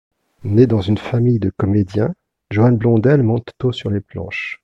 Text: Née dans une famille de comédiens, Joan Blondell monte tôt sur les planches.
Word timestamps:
Née 0.43 0.65
dans 0.65 0.81
une 0.81 0.97
famille 0.97 1.37
de 1.37 1.51
comédiens, 1.55 2.15
Joan 2.49 2.75
Blondell 2.75 3.21
monte 3.21 3.51
tôt 3.59 3.71
sur 3.71 3.91
les 3.91 3.99
planches. 4.01 4.59